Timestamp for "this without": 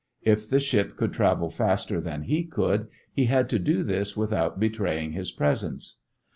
3.83-4.59